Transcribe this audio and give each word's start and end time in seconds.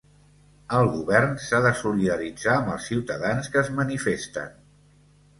El 0.75 0.87
govern 0.93 1.35
s'ha 1.47 1.59
de 1.65 1.73
solidaritzar 1.81 2.55
amb 2.61 2.71
els 2.75 2.87
ciutadans 2.93 3.51
que 3.57 3.61
es 3.61 3.69
manifesten. 3.81 4.57